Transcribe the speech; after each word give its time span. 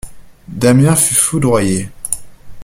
Damiens 0.47 0.95
fut 0.95 1.13
foudroyé. 1.13 1.87